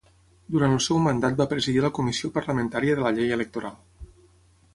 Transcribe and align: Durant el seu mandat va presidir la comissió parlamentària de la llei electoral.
Durant 0.53 0.71
el 0.77 0.81
seu 0.85 1.01
mandat 1.07 1.37
va 1.43 1.47
presidir 1.51 1.83
la 1.87 1.91
comissió 1.99 2.33
parlamentària 2.39 2.97
de 3.01 3.05
la 3.09 3.13
llei 3.19 3.37
electoral. 3.37 3.79